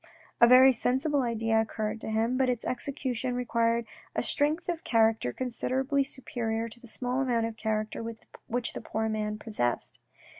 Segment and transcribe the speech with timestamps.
[0.41, 3.85] A very sensible idea occurred to him, but its execution required
[4.15, 8.01] a strength of character considerably superior to the small amount of character
[8.47, 9.99] which the poor man possessed.